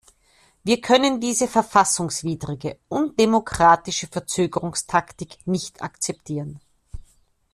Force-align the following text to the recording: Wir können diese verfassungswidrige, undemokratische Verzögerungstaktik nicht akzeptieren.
Wir 0.63 0.81
können 0.81 1.21
diese 1.21 1.47
verfassungswidrige, 1.47 2.79
undemokratische 2.89 4.07
Verzögerungstaktik 4.07 5.37
nicht 5.45 5.83
akzeptieren. 5.83 6.59